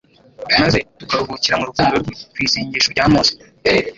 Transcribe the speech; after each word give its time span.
maze 0.61 0.77
tukaruhukira 0.99 1.55
mu 1.59 1.65
rukundo 1.69 1.95
rwe. 2.01 2.13
Ku 2.31 2.37
isengesho 2.45 2.89
rya 2.93 3.05
Mose 3.11 3.33